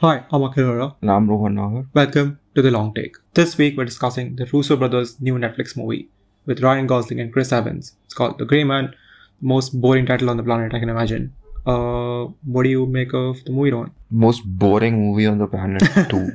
[0.00, 1.86] Hi, I'm Akhil Ram Rohan Naahar.
[1.94, 3.16] Welcome to The Long Take.
[3.32, 6.10] This week we're discussing the Russo brothers' new Netflix movie
[6.44, 7.94] with Ryan Gosling and Chris Evans.
[8.04, 8.94] It's called The Grey Man,
[9.40, 11.32] most boring title on the planet I can imagine.
[11.64, 13.90] Uh, what do you make of the movie, Ron?
[14.10, 16.28] Most boring movie on the planet too.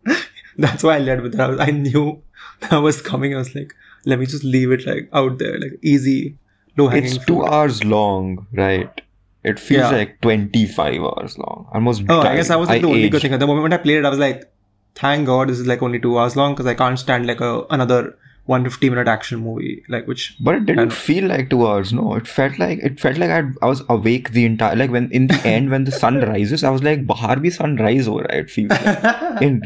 [0.56, 1.60] That's why I led with that.
[1.60, 2.22] I knew
[2.60, 3.34] that was coming.
[3.34, 3.74] I was like,
[4.06, 6.38] let me just leave it like out there, like easy,
[6.78, 9.02] low hanging it's two hours long, right?
[9.44, 9.96] It feels Yeah.
[9.98, 11.66] like 25 hours long.
[11.72, 13.32] Almost Oh, I guess that was like the only good thing.
[13.34, 14.50] At the moment I played it, I was like,
[14.94, 17.64] thank God this is like only two hours long because I can't stand like a
[17.70, 20.36] another 150 minute action movie, like which.
[20.40, 21.92] But it didn't feel like two hours.
[21.92, 24.76] No, it felt like it felt like I'd, I was awake the entire.
[24.76, 28.06] Like when in the end when the sun rises, I was like, "Bahar bhi sunrise
[28.06, 29.42] ho raha hai." It feels like.
[29.48, 29.62] in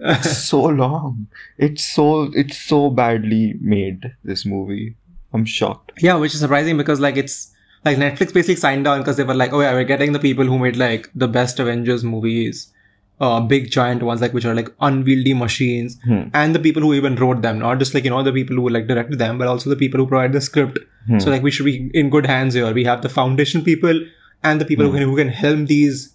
[0.00, 1.26] it's so long.
[1.58, 4.14] It's so it's so badly made.
[4.24, 4.96] This movie.
[5.32, 5.92] I'm shocked.
[6.00, 7.51] Yeah, which is surprising because like it's
[7.84, 10.44] like Netflix basically signed on because they were like, oh yeah, we're getting the people
[10.44, 12.72] who made like the best Avengers movies,
[13.20, 16.22] uh, big giant ones like which are like unwieldy machines, Hmm.
[16.34, 18.68] and the people who even wrote them, not just like you know the people who
[18.68, 20.78] like directed them, but also the people who provide the script.
[21.06, 21.18] Hmm.
[21.18, 22.72] So like we should be in good hands here.
[22.72, 24.00] We have the foundation people
[24.44, 24.98] and the people who Hmm.
[24.98, 26.14] can who can helm these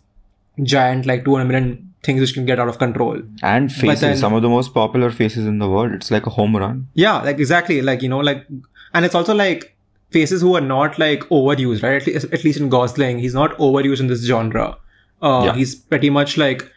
[0.64, 3.22] giant like 200 million things which can get out of control.
[3.44, 4.02] And faces.
[4.02, 5.92] then- some of the most popular faces in the world.
[5.94, 6.88] It's like a home run.
[6.94, 8.46] Yeah, like exactly, like you know, like,
[8.94, 9.76] and it's also like
[10.12, 12.02] faces who are not like overused, right?
[12.02, 14.78] At least, at least in Gosling, he's not overused in this genre.
[15.22, 15.54] Uh, Yeah.
[15.56, 16.72] he's pretty much like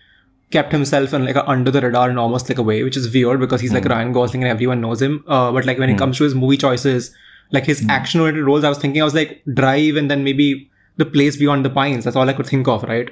[0.51, 3.13] kept himself in like a under the radar in almost like a way, which is
[3.13, 5.23] weird because he's like Ryan Gosling and everyone knows him.
[5.29, 7.15] Uh, but like when it comes to his movie choices,
[7.53, 10.69] like his action oriented roles, I was thinking I was like Drive and then maybe
[10.97, 12.05] The Place Beyond the Pines.
[12.05, 13.11] That's all I could think of, right?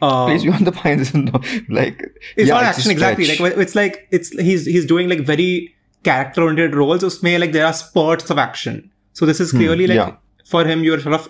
[0.00, 2.02] Uh, Place Beyond the Pines is no, like
[2.36, 6.42] it's yeah, not action exactly like it's like it's he's he's doing like very character
[6.42, 10.10] oriented roles usme like there are spurts of action so this is clearly like Hmm,
[10.12, 10.50] yeah.
[10.52, 11.26] for him you're sort of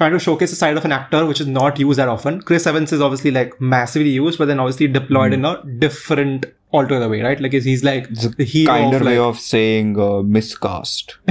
[0.00, 2.66] trying to showcase a side of an actor which is not used that often chris
[2.70, 5.52] evans is obviously like massively used but then obviously deployed in a
[5.86, 6.46] different
[6.78, 8.14] altogether way right like he's, he's like Hmm.
[8.14, 11.16] It's the hero kinder of, way like, of saying uh, miscast.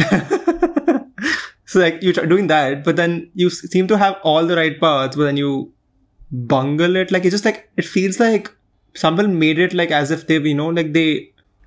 [1.65, 5.15] so like you're doing that but then you seem to have all the right parts
[5.15, 5.71] but then you
[6.31, 8.49] bungle it like it's just like it feels like
[8.93, 11.09] someone made it like as if they've you know like they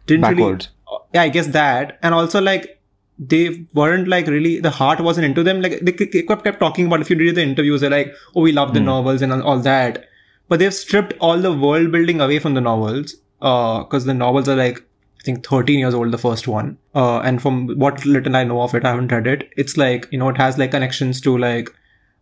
[0.06, 0.68] didn't Backwards.
[0.88, 2.80] really yeah i guess that and also like
[3.18, 5.62] they weren't like really the heart wasn't into them.
[5.62, 8.52] Like they kept, kept talking about if you read the interviews they're like oh we
[8.52, 10.04] love the novels and all that.
[10.48, 14.48] But they've stripped all the world building away from the novels uh because the novels
[14.48, 14.78] are like
[15.20, 16.78] i think 13 years old the first one.
[16.94, 19.50] Uh and from what little i know of it i haven't read it.
[19.56, 21.70] It's like you know it has like connections to like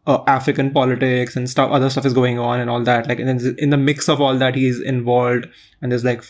[0.07, 3.09] uh, African politics and stuff, other stuff is going on and all that.
[3.09, 5.47] Like, and then in the mix of all that, he's involved,
[5.81, 6.23] and there's like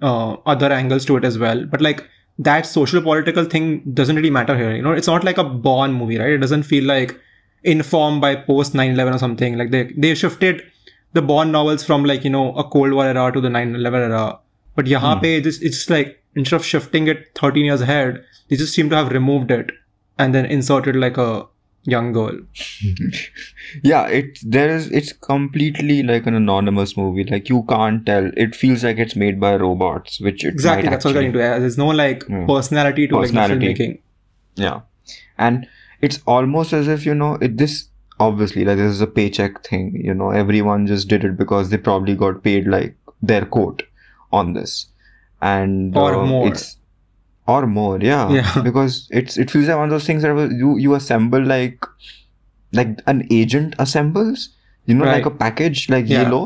[0.00, 1.64] uh, other angles to it as well.
[1.66, 2.08] But like
[2.38, 4.74] that social political thing doesn't really matter here.
[4.74, 6.30] You know, it's not like a Bond movie, right?
[6.30, 7.18] It doesn't feel like
[7.64, 9.58] informed by post 9/11 or something.
[9.58, 10.62] Like they they shifted
[11.12, 14.38] the Bond novels from like you know a Cold War era to the 9/11 era.
[14.76, 15.22] But yahan hmm.
[15.22, 18.96] pe this it's like instead of shifting it 13 years ahead, they just seem to
[18.96, 19.72] have removed it
[20.18, 21.46] and then inserted like a
[21.84, 22.38] young girl.
[23.82, 27.24] yeah, it there is it's completely like an anonymous movie.
[27.24, 28.30] Like you can't tell.
[28.36, 31.38] It feels like it's made by robots, which it Exactly, that's what I'm getting to.
[31.38, 32.46] There's no like Yeah.
[32.46, 33.66] personality to Personality.
[33.68, 33.98] like filmmaking.
[34.56, 34.80] Yeah,
[35.38, 35.66] and
[36.00, 37.56] it's almost as if you know it.
[37.58, 37.88] This
[38.20, 40.00] obviously like this is a paycheck thing.
[40.04, 43.82] You know, everyone just did it because they probably got paid like their quote
[44.32, 44.86] on this,
[45.40, 46.48] and Or uh, more.
[46.48, 46.76] It's
[47.48, 48.30] or more, yeah.
[48.30, 48.62] Yeah.
[48.68, 51.84] Because it's it feels like one of those things that you you assemble like
[52.72, 54.50] like an agent assembles,
[54.86, 56.22] you know, like a package like Yeah.
[56.22, 56.44] yellow,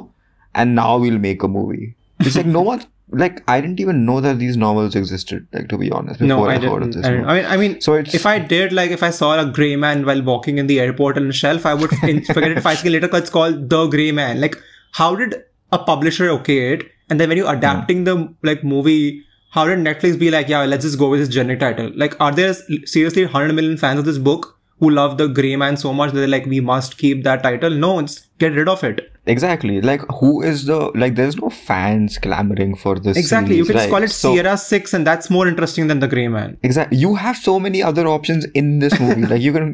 [0.55, 1.95] and now we'll make a movie.
[2.21, 5.47] It's like no one like I didn't even know that these novels existed.
[5.53, 6.83] Like to be honest, before No, I heard didn't.
[6.83, 7.07] of this.
[7.07, 7.15] I.
[7.15, 9.77] I mean, I mean, So it's if I did, like, if I saw a gray
[9.77, 12.95] man while walking in the airport on a shelf, I would forget it five seconds
[12.95, 14.41] later because it's called the gray man.
[14.41, 14.57] Like,
[14.93, 15.35] how did
[15.71, 16.91] a publisher okay it?
[17.11, 17.59] And then when you're hmm.
[17.59, 19.25] adapting the like movie,
[19.55, 21.91] how did Netflix be like, yeah, let's just go with this generic title?
[21.95, 22.55] Like, are there
[22.97, 26.19] seriously 100 million fans of this book who love the gray man so much that
[26.21, 27.71] they're like, we must keep that title?
[27.71, 29.09] No, just get rid of it.
[29.33, 31.13] exactly like who is the like?
[31.19, 33.17] There's no fans clamoring for this.
[33.21, 33.57] Exactly.
[33.59, 36.09] You series, can just call it So- Sierra 6 and that's more interesting than the
[36.15, 36.57] gray man.
[36.71, 36.99] Exactly.
[37.03, 39.27] You have so many other options in this movie.
[39.35, 39.69] like you can,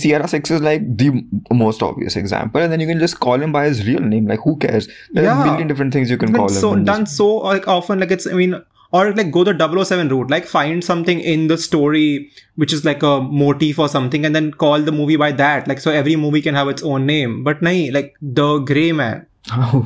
[0.00, 1.10] Sierra Six is like the
[1.52, 4.26] most obvious example, and then you can just call him by his real name.
[4.32, 4.88] Like who cares?
[5.12, 5.42] There's Yeah.
[5.42, 6.60] a million different things you can call Like, him.
[6.66, 8.56] so done so like often like it's i mean
[8.92, 10.30] or like go the 007 route.
[10.30, 14.52] Like find something in the story which is like a motif or something and then
[14.52, 15.68] call the movie by that.
[15.68, 17.44] Like so every movie can have its own name.
[17.44, 19.26] But nahi, like the gray man.
[19.50, 19.84] I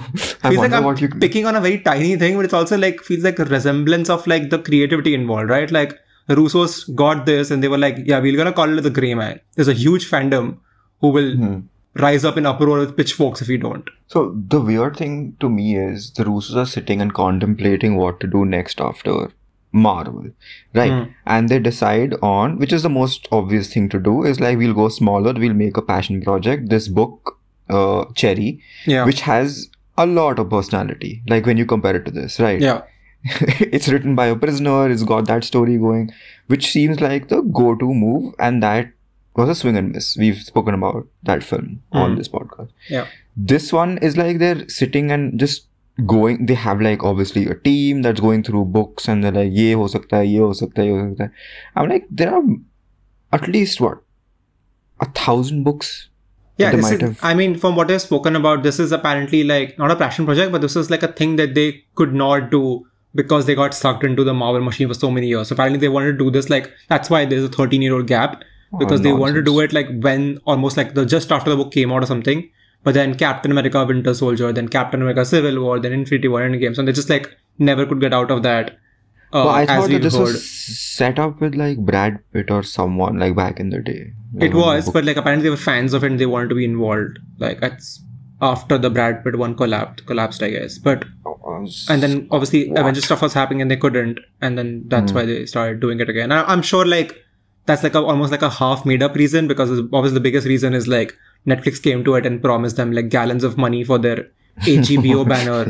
[0.50, 1.08] feels like i'm you.
[1.08, 4.26] picking on a very tiny thing but it's also like feels like a resemblance of
[4.26, 5.70] like the creativity involved right?
[5.70, 9.14] Like russo's got this and they were like yeah we're gonna call it the gray
[9.14, 9.40] man.
[9.54, 10.58] There's a huge fandom
[11.00, 11.58] who will Hmm.
[11.94, 13.88] Rise up in uproar with pitchforks if you don't.
[14.08, 18.26] So the weird thing to me is the Russos are sitting and contemplating what to
[18.26, 19.30] do next after
[19.72, 20.26] Marvel,
[20.74, 20.92] right?
[20.92, 21.10] Hmm.
[21.26, 24.74] And they decide on which is the most obvious thing to do is like we'll
[24.74, 26.68] go smaller, we'll make a passion project.
[26.68, 29.04] This book, uh, Cherry, Yeah.
[29.04, 29.68] which has
[29.98, 31.22] a lot of personality.
[31.28, 32.60] Like when you compare it to this, right?
[32.60, 32.82] yeah.
[33.24, 34.90] it's written by a prisoner.
[34.90, 36.10] It's got that story going,
[36.48, 38.90] which seems like the go-to move, and that
[39.34, 40.16] was a swing and miss.
[40.16, 42.18] We've spoken about that film on Mm.
[42.18, 42.70] this podcast.
[42.90, 43.06] Yeah.
[43.36, 45.66] This one is like they're sitting and just
[46.06, 46.46] going.
[46.46, 49.86] They have like obviously a team that's going through books, and they're like, yeah, ho
[49.86, 52.42] sakta hai, ye ho sakta hai, ye ho sakta hai." I'm like, there are
[53.32, 53.98] at least what
[55.00, 56.08] a thousand books.
[56.58, 59.90] Yeah, this is, I mean, from what I've spoken about, this is apparently like not
[59.90, 63.46] a passion project, but this is like a thing that they could not do because
[63.46, 65.48] they got sucked into the Marvel machine for so many years.
[65.48, 68.06] So apparently they wanted to do this like that's why there's a 13 year old
[68.06, 68.44] gap
[68.78, 71.56] because Oh, they wanted to do it like when almost like the just after the
[71.56, 72.48] book came out or something.
[72.84, 76.54] But then Captain America Winter Soldier, then Captain America Civil War, then Infinity War and
[76.54, 76.74] Endgame.
[76.74, 77.28] So they just like
[77.58, 78.70] never could get out of that.
[79.32, 80.22] Uh, Well, I thought that this heard.
[80.22, 84.12] was set up with like Brad Pitt or someone like back in the day.
[84.34, 86.54] Like, It was, but like apparently they were fans of it and they wanted to
[86.56, 87.18] be involved.
[87.38, 88.02] Like that's
[88.40, 90.78] after the Brad Pitt one collapsed, collapsed, I guess.
[90.78, 91.04] But
[91.88, 92.80] and then obviously What?
[92.80, 96.08] Avengers stuff was happening and they couldn't, and then that's why they started doing it
[96.08, 96.32] again.
[96.32, 97.14] I, I'm sure like
[97.66, 100.74] that's like a, almost like a half made up reason because obviously the biggest reason
[100.74, 101.16] is like
[101.46, 104.28] Netflix came to it and promised them like gallons of money for their
[104.60, 105.64] HBO banner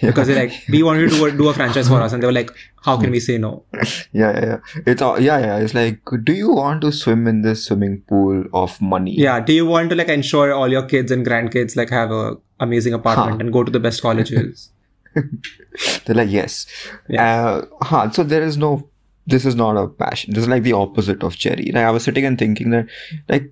[0.00, 2.32] because they're like, we want you to do a, franchise for us, and they were
[2.32, 2.50] like,
[2.84, 3.64] how can we say no?
[3.72, 4.58] yeah, yeah, yeah.
[4.86, 5.58] It's all, yeah, yeah.
[5.58, 9.12] It's like, do you want to swim in this swimming pool of money?
[9.18, 12.36] Yeah, do you want to like ensure all your kids and grandkids like have a
[12.60, 13.38] amazing apartment Huh.
[13.40, 14.70] and go to the best colleges?
[16.04, 16.66] They're like, yes.
[17.18, 18.88] Uh, huh, so there is no.
[19.34, 20.34] This is not a passion.
[20.34, 21.70] This is like the opposite of cherry.
[21.78, 22.86] Like I was sitting and thinking that,
[23.28, 23.50] like,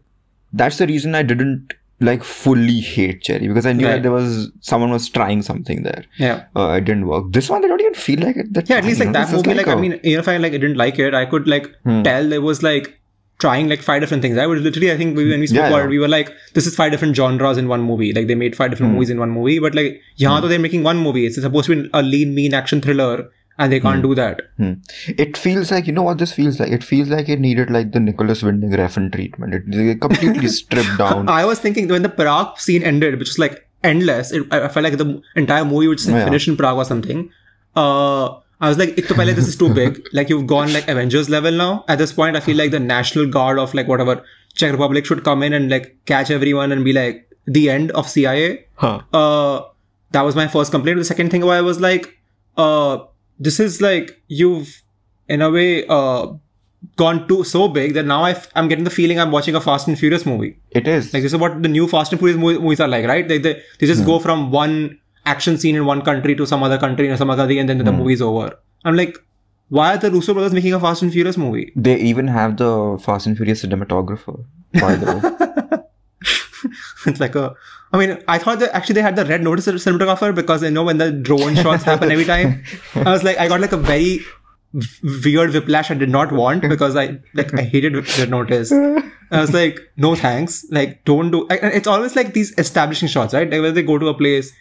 [0.52, 1.74] that's the reason I didn't
[2.08, 3.92] like fully hate cherry because I knew Right.
[3.96, 6.04] that there was someone was trying something there.
[6.18, 6.44] Yeah.
[6.54, 7.30] Uh, it didn't work.
[7.38, 8.52] This one, they don't even feel like it.
[8.54, 10.20] That Yeah, at least like you know, that this movie, like, I a- mean, even
[10.20, 12.02] if I like I didn't like it, I could like Hmm.
[12.02, 12.92] tell there was like
[13.38, 14.38] trying like five different things.
[14.38, 15.84] I would literally, I think we, when we spoke Yeah, about yeah.
[15.84, 18.12] it, we were like, this is five different genres in one movie.
[18.18, 18.70] Like they made five Hmm.
[18.72, 21.26] different movies in one movie, but like, yeah, they're making one movie.
[21.26, 23.28] It's supposed to be a lean, mean action thriller,
[23.58, 24.42] and they can't do that.
[24.58, 24.72] Hmm.
[25.08, 26.70] It feels like you know what this feels like.
[26.70, 29.54] It feels like it needed like the Nicolas Winding Refn treatment.
[29.54, 31.28] It, they completely stripped down.
[31.28, 34.84] I was thinking when the Prague scene ended, which was like endless, it, I felt
[34.84, 36.24] like the entire movie would Yeah.
[36.24, 37.30] finish in Prague or something.
[37.74, 38.26] Uh,
[38.60, 40.02] I was like, "Ek this is too big.
[40.12, 41.84] like you've gone like Avengers level now.
[41.88, 44.22] At this point, I feel like the National Guard of like whatever
[44.54, 48.08] Czech Republic should come in and like catch everyone and be like the end of
[48.08, 48.66] CIA.
[48.76, 49.00] Huh.
[49.12, 49.60] Uh,
[50.12, 50.98] that was my first complaint.
[50.98, 52.18] The second thing why I was like,
[52.56, 52.98] uh,
[53.38, 54.82] this is like you've
[55.28, 56.26] in a way uh
[56.96, 59.60] gone too so big that now i f- I'm getting the feeling I'm watching a
[59.60, 60.58] Fast and Furious movie.
[60.70, 61.12] It is.
[61.12, 63.26] Like this is what the new Fast and Furious mo- movies are like, right?
[63.26, 66.78] They they, they just go from one action scene in one country to some other
[66.78, 68.56] country and some other thing, and then the movie's over.
[68.84, 69.18] I'm like,
[69.68, 71.72] why are the Russo brothers making a Fast and Furious movie?
[71.74, 74.44] They even have the Fast and Furious cinematographer.
[74.74, 75.78] By the way.
[77.06, 77.54] it's like a.
[77.92, 80.84] I mean, I thought that actually they had the red notice cinematographer because you know
[80.84, 82.64] when the drone shots happen every time.
[82.94, 84.20] I was like, I got like a very
[85.24, 88.72] weird whiplash I did not want because I like I hated red notice.
[88.72, 90.64] I was like, no thanks.
[90.70, 91.46] Like, don't do.
[91.48, 93.50] and It's always like these establishing shots, right?
[93.50, 94.52] Like when they go to a place,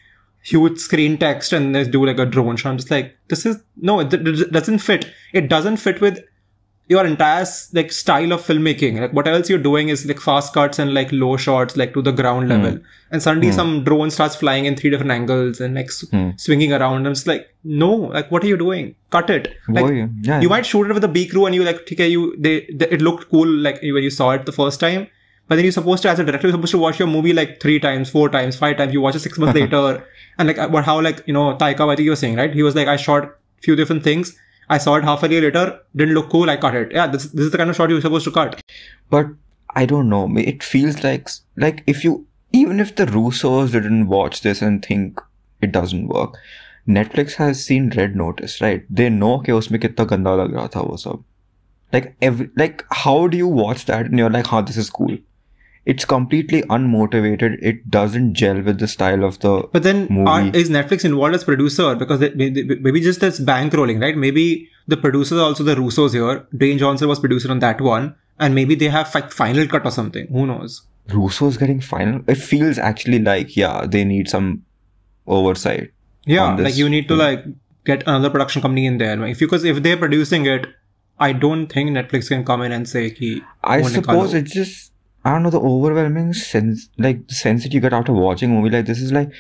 [0.44, 2.69] huge screen text, and they do like a drone shot.
[2.69, 5.12] I'm just like, this is no, it, it doesn't fit.
[5.34, 6.24] It doesn't fit with
[6.88, 9.00] your entire like style of filmmaking.
[9.01, 12.01] Like what else you're doing is like fast cuts and like low shots, like to
[12.01, 12.80] the ground level.
[13.12, 16.06] And suddenly some drone starts flying in three different angles and like s-
[16.38, 17.08] swinging around.
[17.08, 18.94] I'm just like, no, like what are you doing?
[19.10, 19.56] Cut it.
[19.68, 20.42] Like, Boy, yeah.
[20.42, 22.88] you might shoot it with a B crew and you like okay you they, they
[22.89, 25.08] it looked cool like when you saw it the first time
[25.48, 27.60] but then you're supposed to as a director you're supposed to watch your movie like
[27.62, 30.04] three times four times five times you watch it six months later
[30.39, 32.75] and like uh, what how like you know Taika Waititi was saying right he was
[32.75, 34.38] like I shot few different things
[34.68, 37.25] I saw it half a year later didn't look cool I cut it yeah this,
[37.26, 38.61] this is the kind of shot you're supposed to cut
[39.11, 39.26] But
[39.75, 40.28] I don't know.
[40.37, 45.20] It feels like like if you even if the Russos didn't watch this and think
[45.61, 46.37] it doesn't work,
[46.88, 48.85] Netflix has seen Red Notice, right?
[48.90, 51.25] They know कि उसमें कितना गंदा लग रहा था वो सब.
[51.92, 55.16] Like every like how do you watch that and you're like, "Huh, this is cool."
[55.86, 57.58] It's completely unmotivated.
[57.62, 61.36] It doesn't gel with the style of the But then uh, are, is Netflix involved
[61.36, 61.96] as producer?
[61.96, 64.18] Because they, maybe, maybe just this bankrolling, right?
[64.18, 66.48] Maybe the producers are also the Russos here.
[66.56, 68.15] Dwayne Johnson was producer on that one.
[68.39, 70.27] And maybe they have like final cut or something.
[70.27, 70.82] Who knows?
[71.13, 72.22] Russo's getting final.
[72.27, 74.63] It feels actually like yeah, they need some
[75.27, 75.92] oversight.
[76.25, 77.46] Yeah, like you need to like
[77.86, 79.24] get another production company in there.
[79.25, 80.68] If you because if they're producing it,
[81.20, 84.92] I don't think Netflix can come in and say ki I "Oh, suppose it's just
[85.25, 88.53] I don't know the overwhelming sense, like the sense that you get after watching a
[88.53, 89.32] movie like this is like,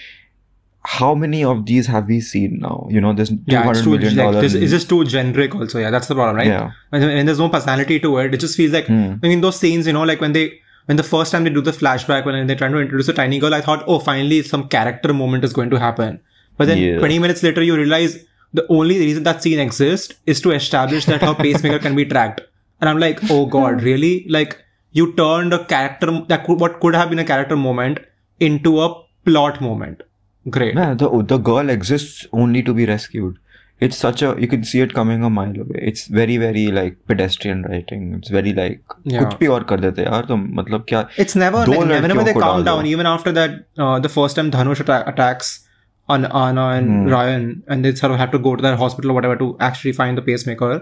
[0.81, 2.87] how many of these have we seen now?
[2.89, 5.55] You know, there's two Yeah, it's hundred too like, this, it's just too generic.
[5.55, 6.47] Also, yeah, that's the problem, right?
[6.47, 6.71] Yeah.
[6.89, 8.87] When, when there's no personality to it, it just feels like.
[8.87, 9.13] Hmm.
[9.23, 11.61] I mean, those scenes, you know, like when they when the first time they do
[11.61, 14.67] the flashback when they're trying to introduce a tiny girl, I thought, oh, finally some
[14.67, 16.19] character moment is going to happen.
[16.57, 16.99] But then Yeah.
[16.99, 18.23] 20 minutes later, you realize
[18.53, 22.41] the only reason that scene exists is to establish that her pacemaker can be tracked.
[22.79, 24.25] And I'm like, oh god, really?
[24.29, 24.63] Like
[24.97, 27.99] you turned a character that could, what could have been a character moment
[28.39, 28.89] into a
[29.29, 30.03] plot moment.
[30.49, 30.75] Great.
[30.75, 33.41] The the girl exists only to be rescued.
[33.85, 35.81] It's such a you can see it coming a mile away.
[35.91, 38.05] It's very very like pedestrian writing.
[38.17, 39.23] It's very like yeah.
[39.23, 41.01] कुछ भी और कर देते यार तो मतलब क्या?
[41.25, 42.89] It's never like, whenever they calm down.
[42.93, 45.53] Even after that, uh, the first time Dhanush atta- attacks
[46.15, 46.93] on Ana and.
[46.93, 47.13] Hmm.
[47.15, 49.93] Ryan, and they sort of have to go to that hospital or whatever to actually
[50.01, 50.73] find the pacemaker.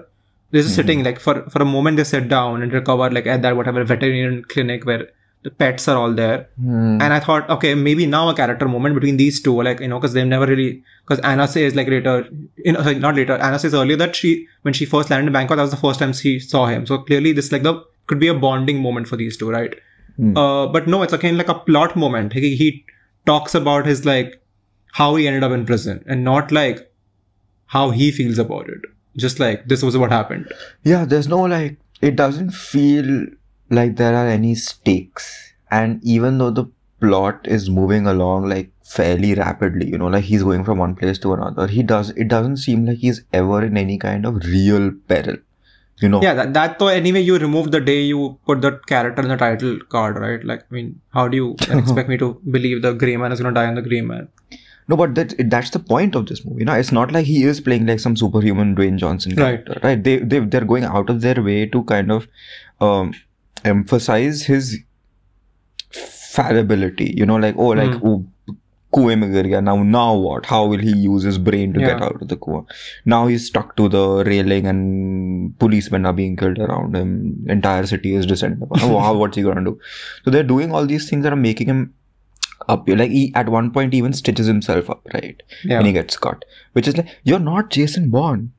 [0.53, 3.41] They're just sitting like for for a moment they sit down and recover like at
[3.41, 5.07] that whatever veterinarian clinic where
[5.43, 6.47] the pets are all there.
[6.57, 7.01] Hmm.
[7.01, 9.99] And I thought, okay, maybe now a character moment between these two, like you know,
[9.99, 10.83] because they've never really.
[11.05, 13.33] Because Ana says like later, you know, sorry, not later.
[13.47, 15.99] Ana says earlier that she, when she first landed in Bangkok, that was the first
[15.99, 16.85] time she saw him.
[16.85, 19.75] So clearly, this like the could be a bonding moment for these two, right?
[20.15, 20.37] Hmm.
[20.37, 22.33] Uh, but no, it's again like a plot moment.
[22.33, 22.85] He, he
[23.25, 24.41] talks about his like
[24.93, 26.89] how he ended up in prison, and not like
[27.65, 28.92] how he feels about it.
[29.15, 30.51] Just like this was what happened.
[30.83, 33.27] Yeah, there's no like it doesn't feel
[33.69, 35.53] like there are any stakes.
[35.71, 36.65] And even though the
[36.99, 41.17] plot is moving along like fairly rapidly, you know, like he's going from one place
[41.19, 44.91] to another, he does it doesn't seem like he's ever in any kind of real
[45.07, 45.37] peril.
[46.01, 46.21] You know?
[46.21, 49.37] Yeah, that, that though anyway you remove the day you put the character in the
[49.37, 50.43] title card, right?
[50.43, 53.53] Like, I mean, how do you expect me to believe the Grey Man is gonna
[53.53, 54.27] die on the Grey Man?
[54.90, 56.64] No, but that that's the point of this movie.
[56.64, 59.64] No, it's not like he is playing like some superhuman Dwayne Johnson Right.
[59.64, 60.02] character, right?
[60.02, 62.26] They they they're going out of their way to kind of
[62.80, 63.12] um,
[63.72, 64.78] emphasize his
[65.90, 67.12] fallibility.
[67.16, 68.06] You know, like oh, like Hmm.
[68.06, 68.24] oh,
[68.96, 70.46] कुएं में गिर गया now now what?
[70.46, 72.04] How will he use his brain to get Yeah.
[72.04, 72.62] out of the कुआं?
[73.14, 77.10] Now he's stuck to the railing and policemen are being killed around him.
[77.56, 78.80] Entire city is descending upon.
[78.84, 78.94] him.
[78.96, 79.74] Oh, how what's he gonna do?
[80.24, 81.82] So they're doing all these things that are making him
[82.67, 82.87] up.
[82.87, 85.41] Like he at one point even stitches himself up, right?
[85.63, 85.77] Yeah.
[85.77, 86.45] when he gets caught.
[86.73, 88.51] Which is like, you're not Jason Bourne.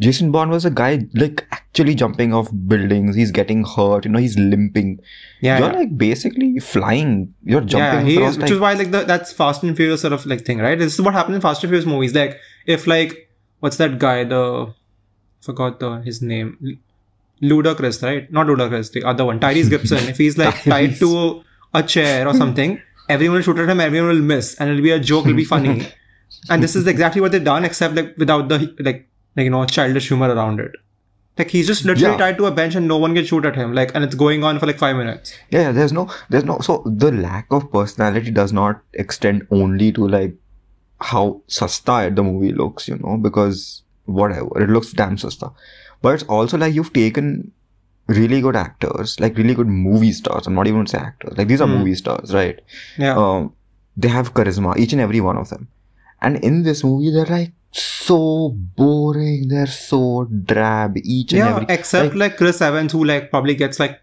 [0.00, 3.14] Jason Bourne was a guy like actually jumping off buildings.
[3.14, 4.04] He's getting hurt.
[4.04, 5.00] You know, he's limping.
[5.40, 5.78] Yeah, you're yeah.
[5.78, 7.32] like basically flying.
[7.44, 9.76] You're yeah, jumping he across is, like which is why like the, that's Fast and
[9.76, 10.78] Furious sort of like thing, right?
[10.78, 12.14] This is what happens in Fast and Furious movies.
[12.14, 13.30] Like if like
[13.60, 14.24] what's that guy?
[14.24, 14.74] The
[15.40, 16.80] forgot the his name.
[17.42, 18.30] Ludacris, right?
[18.32, 20.08] Not Ludacris, the other one, Tyrese Gibson.
[20.08, 21.42] if he's like tied to
[21.74, 24.90] a chair or something, everyone will shoot at him, everyone will miss, and it'll be
[24.90, 25.86] a joke, it'll be funny.
[26.50, 29.64] and this is exactly what they've done, except like without the like like you know
[29.64, 30.72] childish humor around it.
[31.36, 32.18] Like he's just literally Yeah.
[32.18, 33.74] tied to a bench and no one can shoot at him.
[33.74, 35.34] Like and it's going on for like five minutes.
[35.50, 36.58] yeah, yeah, there's no, there's no.
[36.60, 40.34] So the lack of personality does not extend only to like
[41.00, 45.50] how sasta the movie looks, you know, because whatever it looks damn sasta,
[46.02, 47.50] but it's also like you've taken
[48.06, 50.46] really good actors, like really good movie stars.
[50.46, 51.36] I'm not even say actors.
[51.38, 51.78] Like these are Hmm.
[51.78, 52.60] movie stars, right?
[52.98, 53.16] Yeah.
[53.16, 53.52] um,
[53.96, 55.68] they have charisma, each and every one of them.
[56.20, 59.48] And in this movie, they're like so boring.
[59.48, 60.96] They're so drab.
[60.98, 64.00] Each and yeah, every except like, Chris Evans, who like probably gets like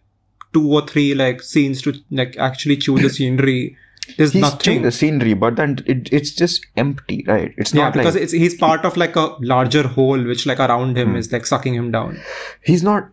[0.54, 3.78] two or three like scenes to like actually chew the scenery.
[4.18, 4.82] There's he's nothing.
[4.82, 7.54] the scenery, but then it, it's just empty, right?
[7.58, 10.60] It's yeah, not because like it's he's part of like a larger hole, which like
[10.60, 11.16] around him Hmm.
[11.18, 12.20] is like sucking him down.
[12.64, 13.10] he's not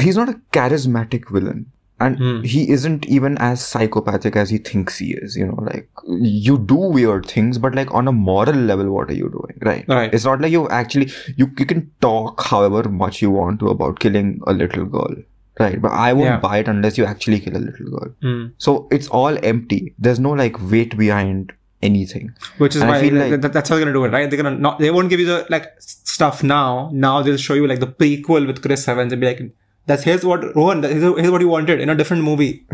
[0.00, 1.66] he's not a charismatic villain.
[2.00, 2.42] And Hmm.
[2.42, 5.88] he isn't even as psychopathic as he thinks he is, you know, like
[6.20, 9.56] you do weird things, but like on a moral level, what are you doing?
[9.62, 9.84] Right.
[9.86, 10.12] Right.
[10.12, 14.00] It's not like you actually you, you can talk however much you want to about
[14.00, 15.14] killing a little girl.
[15.60, 15.80] Right.
[15.80, 16.40] But I won't Yeah.
[16.40, 18.08] buy it unless you actually kill a little girl.
[18.20, 18.46] Hmm.
[18.58, 19.94] So it's all empty.
[19.98, 22.32] There's no like weight behind anything.
[22.58, 24.28] Which is And why like, like- that- that's how they're gonna do it, right?
[24.28, 26.90] They're gonna not they won't give you the like stuff now.
[26.92, 29.42] Now they'll show you like the prequel with Chris Evans and be like,
[29.86, 32.66] "That's here's what Rohan, here's, here's what he wanted in a different movie."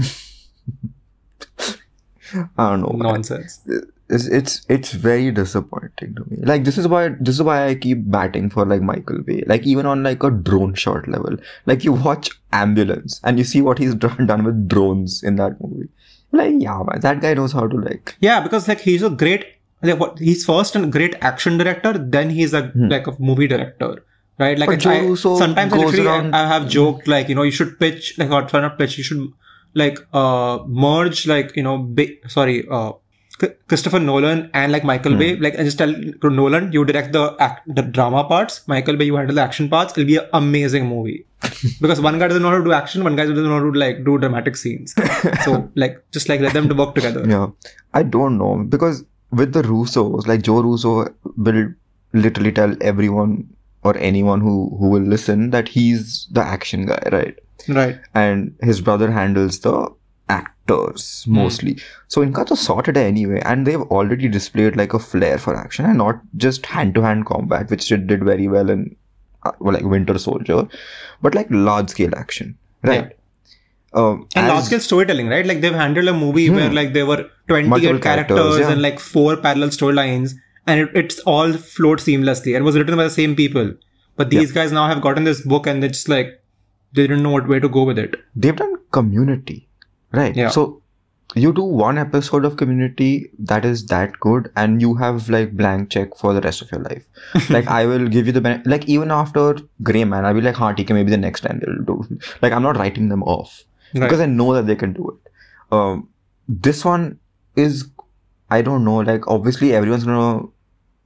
[2.35, 2.95] I don't know.
[2.95, 3.61] Nonsense.
[4.11, 6.39] It's, it's it's very disappointing to me.
[6.43, 9.45] Like this is why this is why I keep batting for like Michael Bay.
[9.47, 11.37] Like even on like a drone shot level.
[11.67, 15.61] Like you watch Ambulance and you see what he's done, done with drones in that
[15.61, 15.89] movie.
[16.33, 18.17] Like yeah, man, that guy knows how to like.
[18.21, 19.47] Yeah, because like he's a great
[19.83, 22.89] like what he's first a great action director, then he's a hmm.
[22.89, 24.05] like a movie director.
[24.39, 24.59] Right?
[24.59, 28.15] Like it's- I, sometimes I I, I have joked like, you know, you should pitch
[28.19, 29.33] like or try not pitch, you should
[29.75, 32.93] like uh merge like, you know, big sorry, uh
[33.41, 35.19] C- Christopher Nolan and like Michael Hmm.
[35.19, 35.93] Bay, like and just tell
[36.25, 38.67] Nolan, you direct the act, the drama parts.
[38.67, 39.93] Michael Bay, you handle the action parts.
[39.97, 41.25] It'll be an amazing movie.
[41.81, 43.71] because one guy doesn't know how to do action, one guy doesn't know how to
[43.79, 44.95] like do dramatic scenes.
[45.45, 47.25] so like just like let them to work together.
[47.29, 47.47] Yeah,
[47.95, 51.69] I don't know because with the Russos, like Joe Russo will
[52.13, 53.49] literally tell everyone
[53.89, 57.39] or anyone who who will listen that he's the action guy, right?
[57.69, 58.01] Right.
[58.15, 59.75] And his brother handles the
[60.29, 61.79] actors mostly.
[62.09, 65.99] So inka to sorted anyway, and they've already displayed like a flair for action and
[65.99, 68.97] not just hand to hand combat, which it did very well in
[69.45, 70.67] uh, well, like Winter Soldier,
[71.23, 73.15] but like large scale action, right?
[73.95, 75.47] Um, And large scale storytelling, right?
[75.47, 78.71] Like they've handled a movie where like there were 28 characters, characters, yeah.
[78.71, 80.35] and like four parallel storylines
[80.69, 83.71] and it, it's all flowed seamlessly and was written by the same people.
[84.17, 86.35] But these guys now have gotten this book and they just like
[86.97, 88.17] they didn't know what way to go with it.
[88.45, 89.57] they've done community
[90.19, 90.49] right Yeah.
[90.55, 90.63] so
[91.43, 93.09] you do one episode of community
[93.51, 96.81] that is that good and you have like blank check for the rest of your
[96.87, 99.45] life like i will give you the ben- like even after
[99.91, 102.67] gray man i'll be like huh okay maybe the next time they'll do like i'm
[102.71, 103.55] not writing them off
[103.95, 104.01] Right.
[104.07, 105.33] because i know that they can do it
[105.81, 106.09] um
[106.71, 107.07] this one
[107.67, 107.89] is
[108.59, 110.47] i don't know like obviously everyone's gonna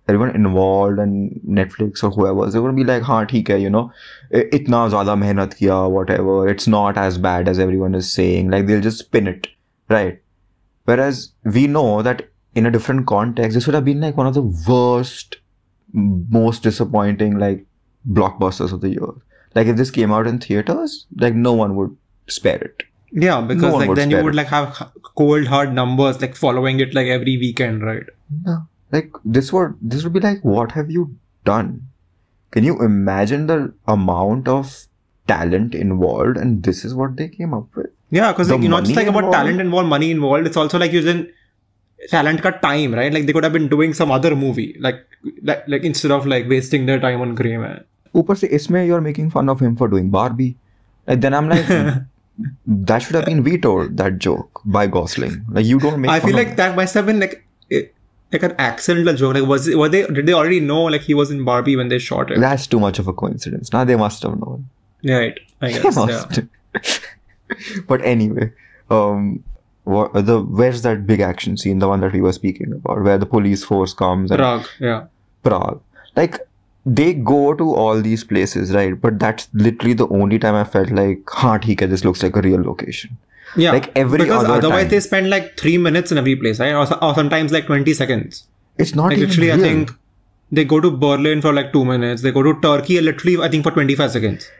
[0.09, 3.71] everyone involved and Netflix or whoever, they would gonna be like, "Ha, theek hai," you
[3.71, 3.93] know,
[4.33, 6.49] itna zyada mehnat kiya, whatever.
[6.49, 8.51] It's not as bad as everyone is saying.
[8.51, 9.49] Like they'll just spin it,
[9.89, 10.21] right?
[10.85, 14.35] Whereas we know that in a different context, this would have been like one of
[14.35, 15.37] the worst,
[15.93, 17.67] most disappointing like
[18.11, 19.13] blockbusters of the year.
[19.55, 22.83] Like if this came out in theaters, like no one would spare it.
[23.13, 24.37] Yeah, because no like then you would it.
[24.37, 28.05] like have cold hard numbers like following it like every weekend, right?
[28.47, 28.61] Yeah
[28.93, 31.89] like this would this would be like what have you done?
[32.51, 34.73] Can you imagine the amount of
[35.27, 37.91] talent involved and this is what they came up with?
[38.11, 40.79] Yeah because like, you know just like involved, about talent involved money involved it's also
[40.79, 41.27] like using
[42.09, 43.13] talent cut time right?
[43.13, 45.07] Like they could have been doing some other movie like
[45.43, 47.85] like, like instead of like wasting their time on gray man.
[48.15, 50.57] Upar se isme you're making fun of him for doing barbie.
[51.07, 51.67] And then i'm like
[52.67, 55.45] that should have been vetoed that joke by gosling.
[55.49, 57.47] Like you don't make i feel like that must have been like
[58.33, 59.35] like an accidental joke.
[59.35, 61.89] Like was it, were they did they already know like he was in Barbie when
[61.89, 62.41] they shot it?
[62.41, 63.73] That's too much of a coincidence.
[63.73, 64.69] Now they must have known.
[65.05, 65.97] right, I They guess.
[65.97, 66.05] Yeah.
[66.07, 66.41] must.
[67.87, 68.53] but anyway,
[68.91, 69.43] um,
[69.85, 73.19] what, the where's that big action scene, the one that we were speaking about, where
[73.19, 75.07] the police force comes and Prague, yeah.
[75.43, 75.81] Prague.
[76.17, 76.39] Like
[76.87, 78.99] they go to all these places, right?
[79.01, 82.41] But that's literally the only time I felt like, "Ha, theek this looks like a
[82.41, 83.17] real location."
[83.57, 84.91] Yeah, Like every because other otherwise time.
[84.91, 86.73] they spend like three minutes in every place, right?
[86.73, 88.47] Or, or sometimes like twenty seconds.
[88.79, 89.91] It's not Like literally, I think
[90.51, 92.23] they go to Berlin for like two minutes.
[92.23, 94.51] They go to Turkey, literally, I think for twenty-five seconds.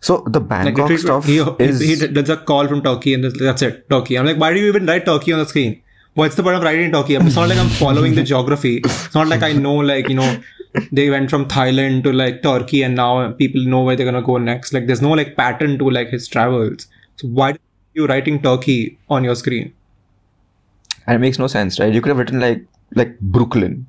[0.00, 3.12] So the Like Bangkok literally, stuff he, is he, he does a call from Turkey,
[3.14, 4.18] and that's it, Turkey.
[4.18, 5.82] I'm like, why do you even write Turkey on the screen?
[6.14, 7.16] What's the point of writing Turkey?
[7.16, 8.78] It's not like I'm following the geography.
[8.78, 10.40] It's not like I know, like you know,
[10.90, 14.38] they went from Thailand to like Turkey, and now people know where they're gonna go
[14.38, 14.72] next.
[14.72, 16.86] Like, there's no like pattern to like his travels.
[17.16, 17.58] So why
[18.00, 18.78] you writing Turkey
[19.18, 19.72] on your screen?
[21.06, 21.92] and it makes no sense, right?
[21.94, 22.64] You could have written like
[22.98, 23.86] like Brooklyn,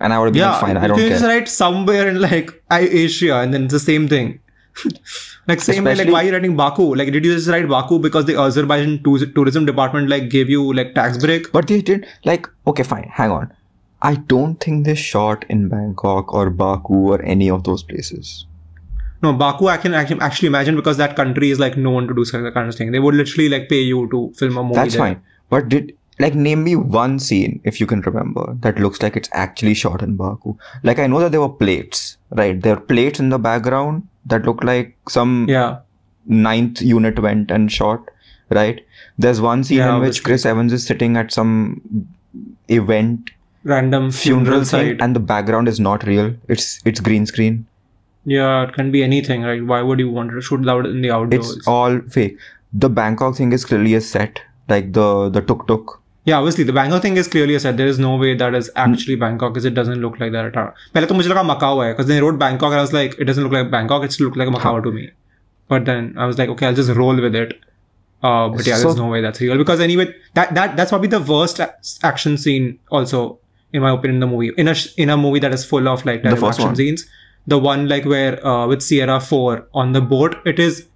[0.00, 0.76] and I would have been Yeah, like, fine.
[0.76, 1.08] I don't care.
[1.12, 4.32] just write somewhere in like Asia, and then it's the same thing.
[5.52, 6.86] like same way, like why are you writing Baku?
[7.00, 10.66] Like did you just write Baku because the Azerbaijan tou- tourism department like gave you
[10.80, 11.50] like tax break?
[11.56, 13.08] But they did like okay, fine.
[13.22, 13.50] Hang on.
[14.10, 18.46] I don't think they shot in Bangkok or Baku or any of those places.
[19.22, 22.24] No, Baku I can actually actually imagine because that country is like known to do
[22.24, 22.90] such a kind of thing.
[22.92, 24.74] They would literally like pay you to film a movie.
[24.74, 25.02] That's there.
[25.02, 25.22] fine.
[25.48, 29.28] But did like name me one scene if you can remember that looks like it's
[29.32, 30.56] actually shot in Baku.
[30.82, 32.60] Like I know that there were plates, right?
[32.60, 35.78] There are plates in the background that look like some Yeah,
[36.26, 38.10] ninth unit went and shot,
[38.50, 38.84] right?
[39.18, 40.22] There's one scene Yeah, in which.
[40.24, 42.06] Chris Evans is sitting at some
[42.68, 43.30] event
[43.64, 45.00] random funeral funeral site.
[45.00, 46.34] and the background is not real.
[46.48, 47.66] It's it's green screen.
[48.25, 49.63] yeah, it can be anything, right?
[49.65, 51.55] Why would you want to shoot that in the outdoors?
[51.57, 52.37] It's all fake.
[52.73, 55.93] The Bangkok thing is clearly a set, like the the tuk tuk.
[56.25, 57.77] Yeah, obviously the Bangkok thing is clearly a set.
[57.77, 60.57] There is no way that is actually Bangkok because it doesn't look like that at
[60.63, 60.73] all.
[60.95, 63.29] पहले तो मुझे लगा Macau है because they wrote Bangkok and I was like it
[63.31, 64.03] doesn't look like Bangkok.
[64.09, 65.07] It looked like Macau to me.
[65.69, 67.55] But then I was like okay, I'll just roll with it.
[68.23, 70.07] Uh, but yeah, So- there's no way that's real because anyway
[70.39, 71.73] that that that's probably the worst a-
[72.11, 72.67] action scene
[72.99, 73.23] also
[73.71, 75.87] in my opinion in the movie in a sh- in a movie that is full
[75.93, 76.75] of like terrible first action one.
[76.81, 77.05] scenes.
[77.46, 80.86] the one like where uh, with Sierra Four on the boat, it is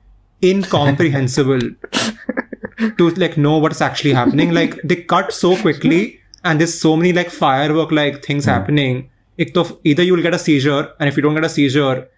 [0.43, 1.61] incomprehensible
[2.99, 4.53] to like know what's actually happening.
[4.53, 9.11] Like they cut so quickly, and there's so many like firework like things happening.
[9.39, 12.09] Either you will get a seizure, and if you don't get a seizure,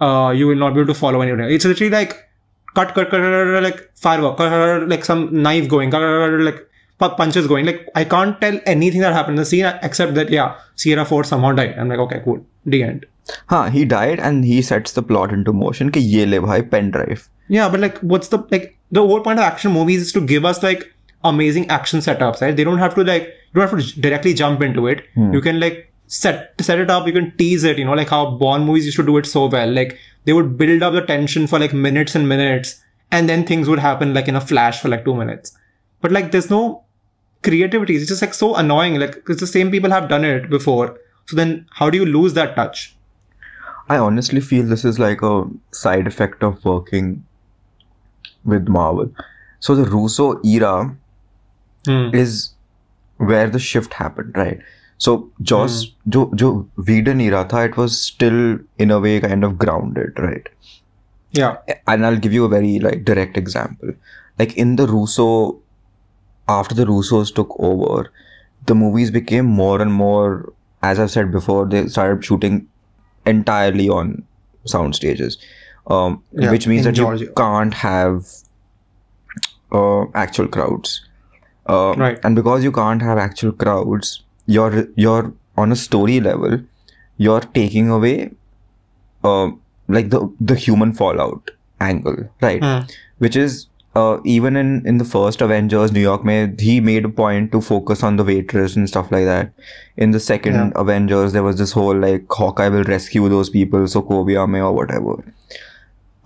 [0.00, 1.50] uh, you will not be able to follow anything.
[1.50, 2.28] It's literally like
[2.74, 6.00] cut, cut, cut, cut, cut, like firework, cut, cut, cut, like some knife going, cut,
[6.00, 7.66] cut, cut, like punches going.
[7.66, 11.24] Like I can't tell anything that happened in the scene except that yeah, Sierra Four
[11.24, 11.76] somehow died.
[11.78, 13.06] I'm like, okay, cool, the end.
[13.46, 15.90] Huh, he died and he sets the plot into motion.
[15.94, 17.28] Le bhai pen drive.
[17.48, 18.76] Yeah, but like, what's the like?
[18.90, 20.92] The whole point of action movies is to give us like
[21.24, 22.56] amazing action setups, right?
[22.56, 25.04] They don't have to like, you don't have to directly jump into it.
[25.14, 25.32] Hmm.
[25.32, 27.06] You can like set set it up.
[27.06, 27.78] You can tease it.
[27.78, 29.70] You know, like how Bond movies used to do it so well.
[29.70, 33.68] Like they would build up the tension for like minutes and minutes, and then things
[33.68, 35.56] would happen like in a flash for like two minutes.
[36.00, 36.84] But like, there's no
[37.42, 37.96] creativity.
[37.96, 38.98] It's just like so annoying.
[38.98, 40.98] Like, because the same people have done it before.
[41.26, 42.96] So then, how do you lose that touch?
[43.88, 47.24] I honestly feel this is like a side effect of working
[48.44, 49.10] with Marvel.
[49.60, 50.94] So the Russo era
[51.86, 52.14] Hmm.
[52.14, 52.50] is
[53.16, 54.60] where the shift happened, right?
[54.98, 59.56] So Joss, jo, jo Whedon era tha, it was still in a way kind of
[59.58, 60.48] grounded, right?
[61.32, 61.56] Yeah.
[61.86, 63.92] And I'll give you a very like direct example.
[64.38, 65.58] Like in the Russo,
[66.48, 68.10] after the Russos took over,
[68.66, 72.68] the movies became more and more, as I've said before, they started shooting
[73.32, 74.22] entirely on
[74.64, 75.38] sound stages,
[75.88, 77.24] um, Yeah, which means that Georgia.
[77.24, 78.26] you can't have
[79.72, 81.04] uh, actual crowds.
[81.66, 82.18] Uh, Right.
[82.24, 86.58] And because you can't have actual crowds, you're you're on a story level,
[87.18, 88.30] you're taking away,
[89.24, 89.50] uh,
[89.88, 92.62] like the the human fallout angle, right?
[92.62, 92.86] Hmm.
[93.18, 93.66] Which is
[93.98, 97.60] uh, even in in the first Avengers, New York, may he made a point to
[97.68, 99.52] focus on the waitress and stuff like that.
[100.06, 100.82] In the second Yeah.
[100.84, 105.16] Avengers, there was this whole like Hawkeye will rescue those people, Sokovia may or whatever.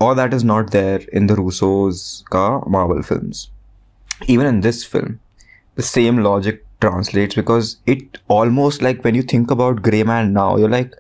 [0.00, 2.02] All that is not there in the Russo's
[2.36, 2.44] ka
[2.76, 3.42] Marvel films.
[4.34, 5.18] Even in this film,
[5.80, 10.56] the same logic translates because it almost like when you think about Grey Man now,
[10.56, 10.94] you're like,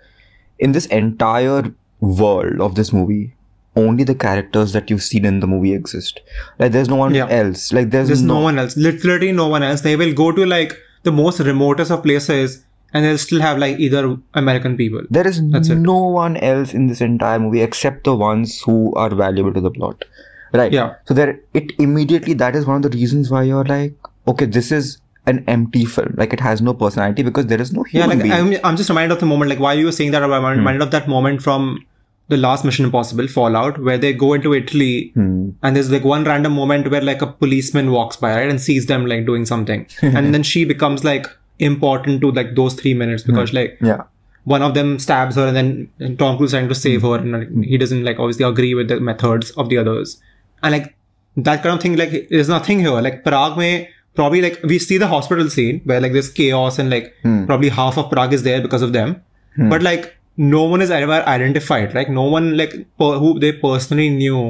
[0.58, 1.62] in this entire
[2.00, 3.34] world of this movie,
[3.76, 6.20] only the characters that you've seen in the movie exist.
[6.58, 7.28] Like there's no one Yeah.
[7.28, 7.72] else.
[7.72, 8.76] Like there's, There's no one else.
[8.76, 9.80] Literally no one else.
[9.80, 13.78] They will go to like the most remotest of places and they'll still have like
[13.78, 15.02] either American people.
[15.10, 15.76] There is That's it.
[15.76, 19.70] no one else in this entire movie except the ones who are valuable to the
[19.70, 20.04] plot.
[20.52, 20.70] Right.
[20.70, 20.96] Yeah.
[21.06, 23.94] So there it immediately that is one of the reasons why you're like,
[24.28, 26.14] okay, this is an empty film.
[26.18, 28.56] Like it has no personality because there is no Yeah, human like being.
[28.56, 30.58] I'm, I'm just reminded of the moment, like while you were saying that, I'm hmm.
[30.58, 31.86] reminded of that moment from
[32.32, 35.50] the last Mission Impossible Fallout, where they go into Italy Hmm.
[35.62, 38.86] and there's like one random moment where like a policeman walks by, right, and sees
[38.92, 43.22] them like doing something, and then she becomes like important to like those three minutes
[43.22, 43.56] because hmm.
[43.56, 44.02] like Yeah.
[44.44, 47.08] one of them stabs her and then Tom Cruise is trying to save hmm.
[47.08, 50.14] her and like, he doesn't like obviously agree with the methods of the others.
[50.62, 50.94] And like
[51.36, 53.00] that kind of thing like there's nothing here.
[53.08, 56.90] Like Prague may probably like we see the hospital scene where like there's chaos and
[56.90, 57.44] like hmm.
[57.46, 59.22] probably half of Prague is there because of them.
[59.70, 64.09] But like no one is ever identified like no one like per- who they personally
[64.15, 64.41] knew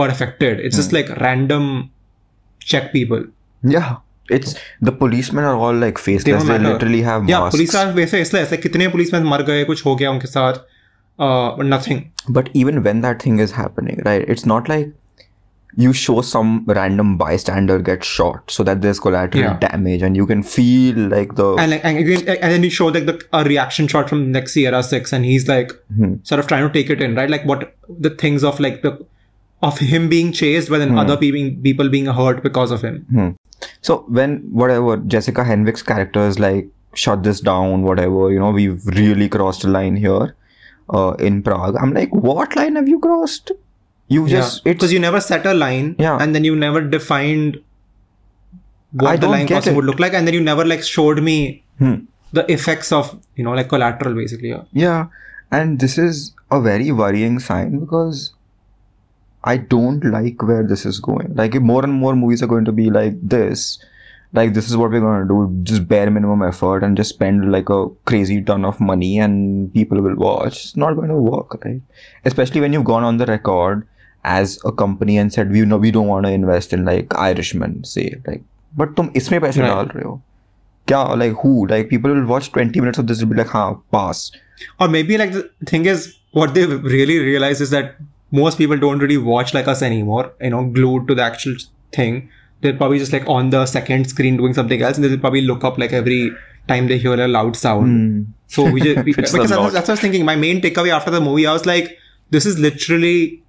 [0.00, 1.66] got affected it's just like random
[2.72, 3.24] Czech people
[3.76, 3.96] Yeah.
[4.36, 4.54] It's
[4.86, 6.24] the policemen are all like faceless.
[6.24, 6.72] don't They, matter.
[6.72, 7.56] literally have yeah masks.
[7.56, 10.58] police are faceless like कितने policemen मर गए कुछ हो गया उनके साथ
[11.26, 12.02] uh, but nothing
[12.38, 14.26] But even when that thing is happening, right?
[14.34, 14.90] It's not like
[15.75, 19.57] you show some random bystander get shot so that there's collateral Yeah.
[19.59, 22.87] damage and you can feel like the and like and, again, and then you show
[22.87, 26.15] like the a reaction shot from like Sierra Six, and he's like Hmm.
[26.23, 27.29] sort of trying to take it in, right?
[27.29, 27.75] Like what
[28.07, 28.93] the things of like the
[29.61, 30.99] of him being chased, but then Hmm.
[30.99, 33.35] other people people being hurt because of him.
[33.81, 38.85] So when whatever Jessica Henwick's character is like, shut this down, whatever, you know, we've
[38.87, 40.35] really crossed a line here
[40.89, 41.77] uh, in Prague.
[41.81, 43.51] I'm like, what line have you crossed?
[44.13, 46.17] You just it's because you never set a line, Yeah.
[46.21, 47.59] and then you never defined
[48.91, 49.75] what I the line crossing it.
[49.77, 51.37] would look like, and then you never like showed me
[51.79, 51.93] Hmm.
[52.39, 54.49] the effects of you know like collateral basically.
[54.49, 54.63] Yeah.
[54.71, 55.05] yeah,
[55.51, 58.33] and this is a very worrying sign because
[59.43, 61.33] I don't like where this is going.
[61.41, 63.65] Like if more and more movies are going to be like this.
[64.35, 67.67] Like this is what we're gonna do, just bare minimum effort and just spend like
[67.69, 70.55] a crazy ton of money and people will watch.
[70.63, 71.81] It's not going to work, right?
[72.25, 73.87] Especially when you've gone on the record
[74.23, 77.83] as a company and said we know we don't want to invest in like irishman
[77.83, 78.43] say like
[78.75, 79.67] but tum isme paise right.
[79.67, 80.21] dal rahe ho
[80.87, 81.67] kya like who?
[81.67, 84.31] Like people will watch 20 minutes of this will be like ha pass.
[84.79, 87.95] Or maybe like the thing is what they really realize is that
[88.31, 91.55] most people don't really watch like us anymore you know glued to the actual
[91.91, 92.29] thing.
[92.61, 95.63] They're probably just like on the second screen doing something else and they'll probably look
[95.63, 96.31] up like every
[96.67, 97.87] time they hear a loud sound.
[97.87, 98.27] Mm.
[98.47, 100.25] so we just we, because that's what i was thinking.
[100.25, 101.97] My main takeaway after the movie i was like
[102.29, 103.42] this is literally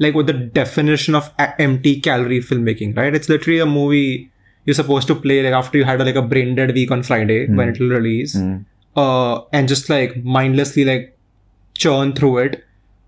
[0.00, 3.14] like what the definition of empty calorie filmmaking, right?
[3.14, 4.30] It's literally a movie
[4.64, 7.46] you're supposed to play like after you had like a brain dead week on Friday
[7.46, 8.34] when it will release,
[8.96, 11.16] uh, and just like mindlessly like
[11.74, 12.64] churn through it,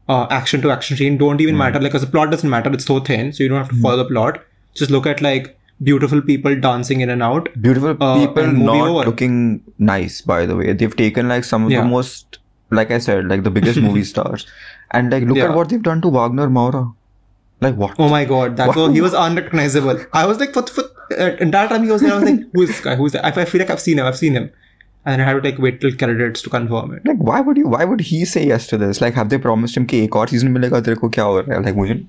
[0.08, 1.18] uh, action to action scene.
[1.18, 2.72] Don't even matter like because the plot doesn't matter.
[2.72, 4.42] It's so thin, so you don't have to follow the plot.
[4.74, 7.48] Just look at like beautiful people dancing in and out.
[7.60, 9.04] Beautiful Uh, people not over.
[9.10, 10.72] looking nice, by the way.
[10.72, 11.82] They've taken like some of Yeah.
[11.82, 12.38] the most,
[12.72, 14.46] like I said, like the biggest movie stars.
[14.90, 15.50] And like, look yeah.
[15.50, 16.94] at what they've done to Wagner Moura.
[17.60, 17.94] Like what?
[17.98, 20.04] Oh my god, that was, he was unrecognizable.
[20.12, 22.62] I was like, for the uh, Entire time he was there, I was like, who
[22.62, 22.96] is this guy?
[22.96, 23.24] Who is that?
[23.24, 24.06] I, I feel like I've seen him.
[24.06, 24.50] I've seen him.
[25.04, 27.06] And I had to like wait till credits to confirm it.
[27.06, 27.68] Like, why would you?
[27.68, 29.00] Why would he say yes to this?
[29.00, 31.64] Like, have they promised him that एक और season मिलेगा तेरे को क्या हो रहा
[31.64, 32.06] Like,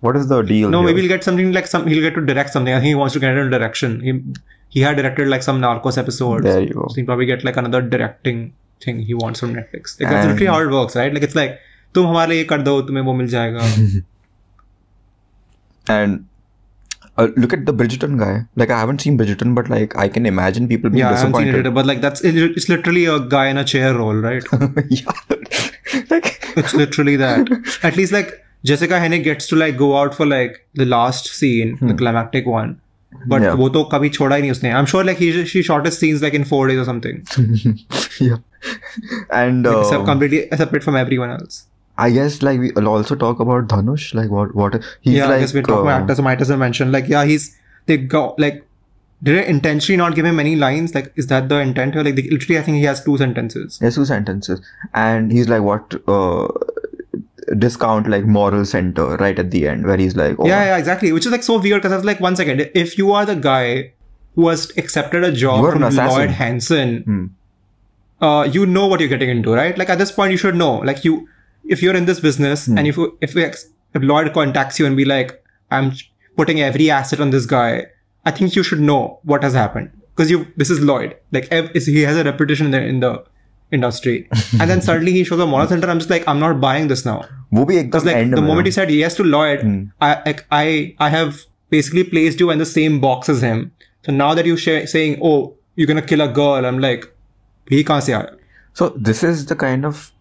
[0.00, 0.70] what is the deal?
[0.70, 0.88] No, here?
[0.88, 1.86] maybe he'll get something like some.
[1.86, 2.74] He'll get to direct something.
[2.74, 4.00] I think he wants to get in direction.
[4.00, 4.20] He
[4.68, 6.44] he had directed like some Narcos episodes.
[6.44, 6.86] There you go.
[6.88, 8.52] So he'll probably get like another directing
[8.84, 10.00] Thing he wants from Netflix.
[10.00, 11.12] Like that's literally how it works, right?
[11.12, 11.58] Like it's like,
[11.94, 14.02] तुम हमारे लिए कर दो तुम्हें वो मिल जाएगा
[17.18, 18.44] Uh, look at the Bridgerton guy.
[18.56, 21.36] Like I haven't seen Bridgerton, but like I can imagine people being yeah, disappointed.
[21.36, 24.14] I haven't seen it, but like that's it's literally a guy in a chair role,
[24.14, 24.44] right?
[24.90, 25.12] yeah,
[26.10, 26.28] like
[26.62, 27.48] it's literally that.
[27.82, 31.78] At least like Jessica Henwick gets to like go out for like the last scene,
[31.78, 31.88] hmm.
[31.88, 32.78] the climactic one,
[33.27, 33.43] But Hmm.
[33.43, 33.55] Yeah.
[33.59, 34.71] वो तो कभी छोड़ा ही नहीं उसने.
[34.81, 37.17] I'm sure like he she shot his scenes like in four days or something.
[38.19, 38.37] yeah.
[39.41, 41.65] And uh, Except completely separate from everyone else.
[41.97, 44.05] I guess like we'll also talk about Dhanush.
[44.19, 45.35] Like what what he's yeah, like.
[45.35, 46.19] I guess we're talking uh, about actors.
[46.19, 47.47] I might as well mention like yeah, he's
[47.91, 48.61] they go like
[49.23, 50.95] did they intentionally not give him any lines?
[50.95, 52.03] Like is that the intent here?
[52.03, 53.77] Like they, literally, I think he has two sentences.
[53.81, 54.61] Yes, two sentences,
[54.93, 56.47] and he's like what uh,
[57.58, 61.12] discount like moral center right at the end where he's like oh, Yeah, yeah, exactly.
[61.12, 63.36] Which is like so weird because I was like, one second, if you are the
[63.36, 63.92] guy
[64.34, 65.82] who has accepted a job from.
[65.82, 67.26] Lloyd Hansen, Hmm.
[68.20, 69.76] uh, you know what you're getting into, right?
[69.78, 70.76] Like at this point, you should know.
[70.78, 71.28] Like you,
[71.64, 72.78] if you're in this business Hmm.
[72.78, 75.92] and if you, if, we ex- if Lloyd contacts you and be like, I'm
[76.36, 77.86] putting every asset on this guy,
[78.24, 80.46] I think you should know what has happened because you.
[80.56, 81.16] This is Lloyd.
[81.32, 83.24] Like ev- is- he has a reputation in the, in the
[83.72, 84.28] industry,
[84.60, 85.88] and then suddenly he shows a moral center.
[85.88, 87.24] I'm just like, I'm not buying this now.
[87.54, 89.60] वो भी एकदम like, end the moment he said yes to Lloyd.
[89.60, 89.82] Hmm.
[90.00, 93.70] I, I I have basically placed you in the same box as him.
[94.06, 97.06] So now that you're saying oh you're gonna kill a girl I'm like
[97.68, 98.36] he can't say that.
[98.78, 100.12] so this is the kind of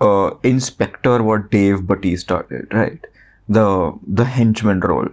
[0.00, 3.06] uh, inspector what Dave Bautista did right?
[3.48, 3.66] The
[4.20, 5.08] the henchman role.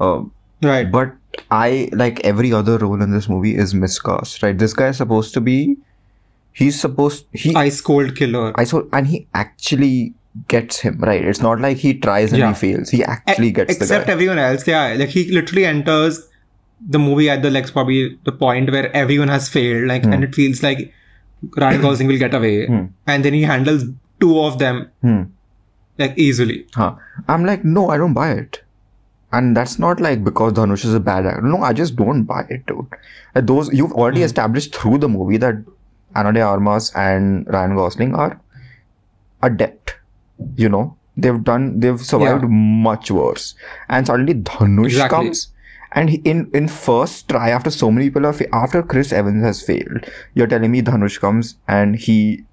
[0.00, 0.22] Uh,
[0.62, 0.90] right.
[0.90, 1.12] but
[1.50, 4.56] I like every other role in this movie is miscast right?
[4.56, 5.76] This guy is supposed to be
[6.52, 8.52] he's supposed he ice cold killer.
[8.60, 10.14] Ice cold and he actually
[10.48, 11.24] gets him right.
[11.24, 12.48] It's not like he tries and Yeah.
[12.52, 12.90] he fails.
[12.90, 14.94] He actually gets the Except everyone else, yeah.
[14.98, 16.20] Like he literally enters
[16.94, 20.34] the movie at the like probably the point where everyone has failed, like, and it
[20.34, 20.92] feels like
[21.56, 22.66] Ryan Gosling will get away,
[23.06, 23.84] and then he handles
[24.20, 25.22] two of them Hmm.
[25.98, 26.66] like easily.
[26.74, 26.94] Huh.
[27.28, 28.62] I'm like, no, I don't buy it.
[29.32, 31.42] And that's not like because Dhanush is a bad actor.
[31.42, 32.86] No, I just don't buy it, dude.
[33.34, 34.24] Like those you've already Hmm.
[34.26, 35.56] established through the movie that
[36.14, 38.40] Ana de Armas and Ryan Gosling are
[39.42, 39.91] adept.
[40.56, 42.48] You know, they've done, they've survived Yeah.
[42.88, 43.54] much worse.
[43.88, 45.24] And suddenly Dhanush Exactly.
[45.26, 45.48] comes.
[45.94, 49.44] And he, in in first try, after so many people are fa- after Chris Evans
[49.44, 52.44] has failed, you're telling me Dhanush comes and he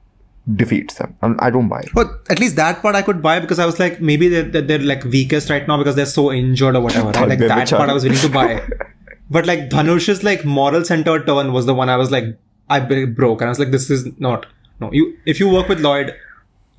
[0.56, 1.16] defeats them.
[1.22, 1.90] I don't buy it.
[1.94, 4.62] But at least that part I could buy because I was like, maybe they're, they're,
[4.64, 7.12] they're like weakest right now because they're so injured or whatever.
[7.12, 7.30] Right?
[7.30, 8.68] Like that part I was willing to buy.
[9.32, 12.26] But like Dhanush's like moral center turn was the one I was like,
[12.68, 13.42] i broke.
[13.42, 14.48] And I was like, this is not,
[14.80, 14.92] no.
[14.92, 16.16] You If you work with Lloyd,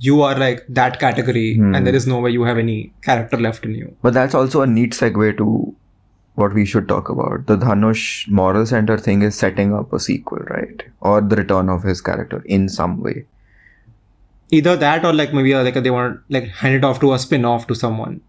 [0.03, 3.65] you are like that category and there is no way you have any character left
[3.65, 3.95] in you.
[4.03, 5.75] But that's also a neat segue to
[6.37, 7.47] what we should talk about.
[7.47, 10.83] The Dhanush moral center thing is setting up a sequel, right?
[11.01, 13.27] Or the return of his character in some way.
[14.51, 17.19] Either that or like maybe uh, like they want like hand it off to a
[17.19, 18.21] spin off to someone.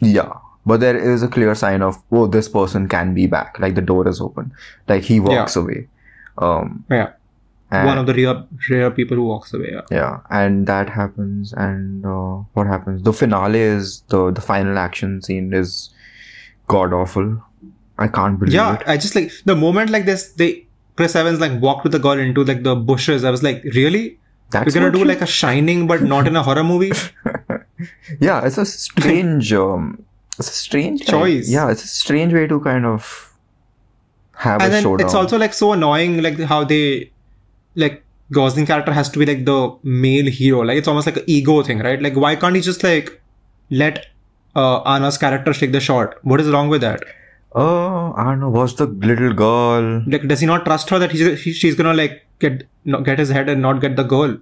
[0.00, 0.32] Yeah.
[0.66, 3.60] But there is a clear sign of, oh, this person can be back.
[3.60, 4.52] Like the door is open.
[4.88, 5.86] Like he walks away.
[6.38, 7.12] Um, Yeah.
[7.70, 9.70] And, one of the rare, rare people who walks away.
[9.72, 9.80] Yeah.
[9.90, 11.52] yeah, and that happens.
[11.52, 13.02] And uh, what happens?
[13.02, 15.90] The finale is the the final action scene is
[16.68, 17.42] god awful.
[17.98, 18.82] I can't believe Yeah, it.
[18.86, 21.98] Yeah, I just like the moment like this, they Chris Evans like walked with the
[21.98, 23.24] girl into like the bushes.
[23.24, 24.18] I was like, really?
[24.50, 26.92] That's We're gonna do like a Shining, but not in a horror movie.
[28.20, 30.02] yeah it's a strange um
[30.38, 31.50] it's a strange like- Choice.
[31.50, 33.32] yeah it's a strange way to kind of
[34.34, 37.10] have and a then showdown it's also like so annoying, like how they
[37.76, 40.60] like Gosling character has to be like the male hero.
[40.62, 42.00] Like it's almost like an ego thing, right?
[42.02, 43.20] Like why can't he just like
[43.70, 44.06] let
[44.56, 46.16] uh, Ana's character take the shot?
[46.24, 47.04] What is wrong with that?
[47.58, 51.10] oh i don't know was the little girl Like does he not trust her that
[51.12, 54.36] he's he, she's gonna like get not get his head and not get the girl?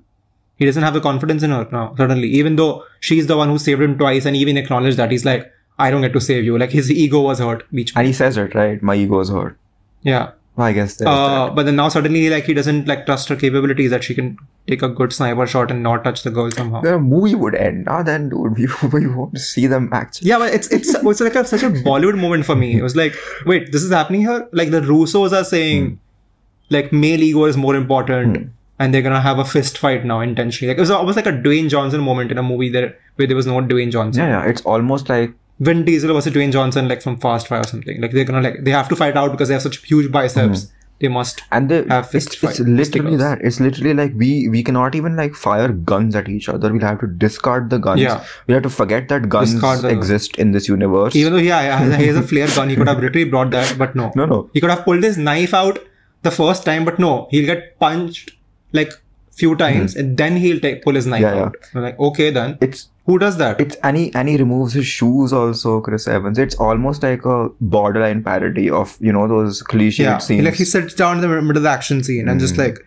[0.56, 1.94] He doesn't have the confidence in her now.
[1.96, 5.24] Suddenly, even though she's the one who saved him twice, and even acknowledged that he's
[5.24, 6.58] like, I don't get to save you.
[6.58, 7.64] Like his ego was hurt.
[7.72, 7.92] Beach.
[7.96, 9.56] and he says it right my ego is hurt
[10.02, 10.32] Yeah.
[10.56, 14.04] I guess Uh, but then now suddenly like he doesn't like trust her capabilities that
[14.04, 14.36] she can
[14.72, 16.80] take a good sniper shot and not touch the girl somehow.
[16.80, 17.88] The movie would end.
[17.88, 20.28] Ah, then dude, we, we won't see them actually.
[20.30, 22.70] Yeah, but it's it's it's like a, such a Bollywood moment for me.
[22.78, 23.14] It was like,
[23.46, 24.48] wait, this is happening here.
[24.52, 26.74] Like the Russos are saying, Hmm.
[26.76, 28.38] like male ego is more important,
[28.78, 30.70] and they're gonna have a fist fight now intentionally.
[30.72, 33.36] Like it was almost like a Dwayne Johnson moment in a movie there where there
[33.36, 34.22] was no Dwayne Johnson.
[34.24, 34.50] Yeah, yeah.
[34.54, 38.00] It's almost like Vin Diesel versus Dwayne Johnson, like from Fast Five or something.
[38.00, 40.64] Like they're gonna like they have to fight out because they have such huge biceps.
[40.64, 40.78] Mm-hmm.
[41.00, 41.42] They must.
[41.50, 44.94] and they Have fist it's, fight, it's literally that it's literally like we we cannot
[44.94, 48.24] even like fire guns at each other we'll have to discard the guns Yeah.
[48.46, 51.96] we have to forget that guns the- exist in this universe Even though yeah, yeah,
[51.96, 54.12] he has a flare gun, he could have literally brought that, but no.
[54.14, 55.80] no no He could have pulled his knife out
[56.22, 58.30] the first time, but no, he'll get punched
[58.72, 58.92] like
[59.41, 61.27] few times and then he'll take pull his knife Hmm.
[61.27, 61.45] Yeah, yeah.
[61.49, 61.55] out.
[61.75, 62.57] I'm like, okay then.
[62.67, 63.59] it's Who does that?
[63.63, 67.37] it's and he and he removes his shoes also chris evans it's almost like a
[67.75, 70.17] borderline parody of you know those cliched yeah.
[70.25, 72.45] scenes Like he sits down in the middle of the action scene and Hmm.
[72.47, 72.77] just like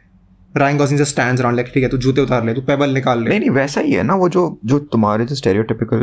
[0.61, 3.23] Ryan Gosling just stands around like ठीक है तू जूते उतार ले तू payable निकाल
[3.23, 4.43] ले नहीं नहीं वैसा ही है ना वो जो
[4.73, 6.03] जो तुम्हारे जो stereotypical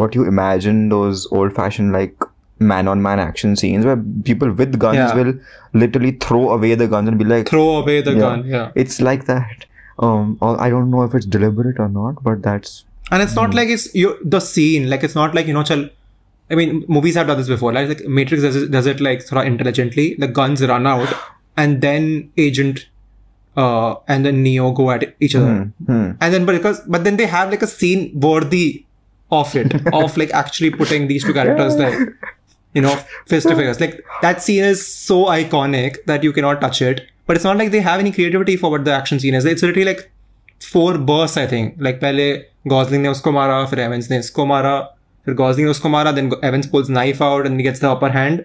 [0.00, 2.26] what you imagine those old fashioned like
[2.72, 5.16] man on man action scenes where people with guns Yeah.
[5.20, 5.32] will
[5.84, 8.22] literally throw away the guns and be like throw away the Yeah.
[8.26, 9.66] gun yeah it's like that
[9.99, 13.69] um i don't know if it's deliberate or not but that's and it's not like
[13.69, 15.87] it's you the scene like it's not like you know chal
[16.49, 19.21] I mean movies have done this before like, like Matrix does it, does it like
[19.21, 21.11] sort of intelligently the guns run out
[21.57, 22.87] and then agent
[23.57, 25.71] uh and then Neo go at each other.
[25.85, 26.11] Hmm.
[26.21, 28.85] and then but because but then they have like a scene worthy
[29.31, 31.97] of it of like actually putting these two characters like
[32.73, 33.79] you know face to face.
[33.79, 37.70] Like that scene is so iconic that you cannot touch it but it's not like
[37.74, 40.00] they have any creativity for what the action scene is it's literally like
[40.70, 42.26] four bursts I think like पहले
[42.68, 44.72] Gosling ने उसको मारा फिर Evans ने इसको मारा
[45.26, 48.10] फिर Gosling ने उसको मारा then Evans pulls knife out and he gets the upper
[48.16, 48.44] hand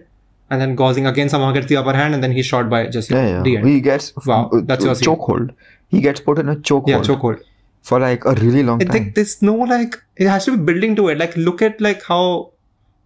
[0.50, 3.10] and then Gosling again somehow gets the upper hand and then he's shot by just
[3.10, 5.08] yeah yeah the end he gets Wow, uh, that's your scene.
[5.10, 5.52] chokehold
[5.96, 7.42] he gets put in a chokehold yeah chokehold
[7.82, 10.62] for like a really long I time think there's no like it has to be
[10.72, 11.18] building to it.
[11.18, 12.50] Like look at like how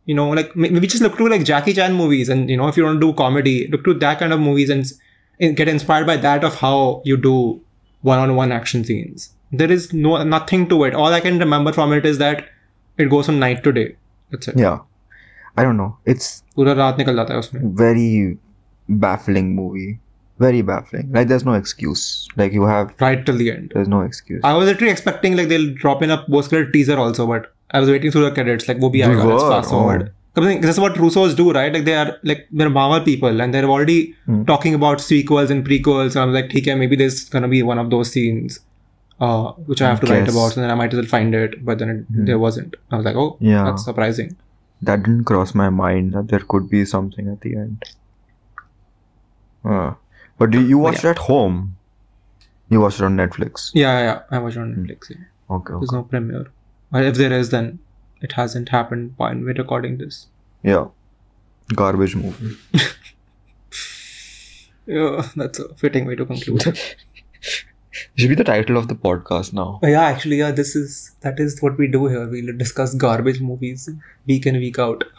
[0.06, 2.68] you know like may- maybe just look to like Jackie Chan movies and you know
[2.68, 5.00] if you want to do comedy, look to that kind of movies and, s- and
[5.38, 7.60] get inspired by that of how you do
[8.02, 9.30] one-on-one action scenes.
[9.52, 10.94] There is no nothing to it.
[10.94, 12.44] All I can remember from it is that
[12.98, 13.88] it goes from night to day.
[14.30, 14.58] That's it.
[14.58, 14.78] yeah
[15.60, 17.62] i don't know it's पूरा रात निकल जाता है उसमें.
[17.78, 18.36] very
[19.04, 19.88] baffling movie
[20.44, 22.04] very baffling like there's no excuse
[22.42, 23.72] like you have Right till the end.
[23.74, 26.96] there's no excuse I was literally expecting like they'll drop in a post credit teaser
[27.06, 29.24] also, but I was waiting through the credits like वो भी We आएगा.
[29.30, 30.06] Let's were, fast forward.
[30.06, 30.14] oh.
[30.35, 31.73] Because This is what Russos do, right?
[31.73, 34.43] Like they are like they're Marvel people and they're already Hmm.
[34.45, 36.15] talking about sequels and prequels.
[36.15, 38.59] And I'm like, okay, maybe there's gonna be one of those scenes,
[39.19, 41.63] uh, which I have to write about, and then I might as well find it.
[41.65, 42.75] But then it, there wasn't.
[42.91, 43.45] I was like, oh, Hmm.
[43.53, 43.63] Yeah.
[43.69, 44.35] that's surprising.
[44.87, 47.85] that didn't cross my mind that there could be something at the end
[49.63, 49.93] uh,
[50.37, 51.55] but do you watched it at home
[52.69, 54.19] you watched it on netflix Yeah, yeah, yeah.
[54.31, 55.09] I watched it on Netflix.
[55.11, 55.23] Yeah.
[55.57, 55.79] okay, okay.
[55.79, 56.45] There's no premiere,
[56.91, 57.79] but if there is, then
[58.27, 60.19] it hasn't happened when we're recording this.
[60.73, 60.85] yeah
[61.81, 62.55] garbage movie
[64.87, 66.63] Yeah, that's a fitting way to conclude.
[68.17, 71.39] should be the title of the podcast now Uh, Yeah, actually, yeah, this is that
[71.45, 72.27] is what we do here.
[72.33, 73.89] We discuss garbage movies
[74.27, 75.03] week in week out.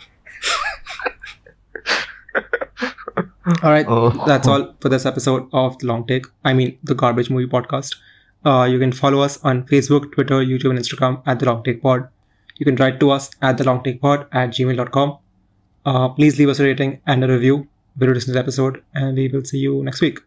[3.62, 4.10] all right, Oh.
[4.26, 6.26] that's all for this episode of the Long Take.
[6.44, 7.96] I mean, the Garbage Movie Podcast.
[8.44, 11.82] Uh, you can follow us on Facebook, Twitter, YouTube, and Instagram at the Long Take
[11.82, 12.08] Pod.
[12.56, 15.18] You can write to us at the Long Take Pod at gmail.com.
[15.84, 17.68] Uh, please leave us a rating and a review.
[17.98, 20.14] To this episode, and we will see you next week.